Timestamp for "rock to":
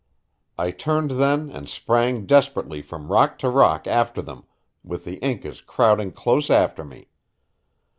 3.11-3.49